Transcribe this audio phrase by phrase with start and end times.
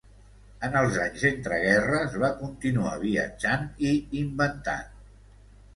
[0.67, 4.91] En els anys entre guerres, va continuar viatjant i inventant.